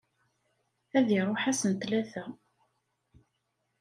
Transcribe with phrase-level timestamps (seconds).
[0.97, 2.25] Ad iṛuḥ ass n tlata.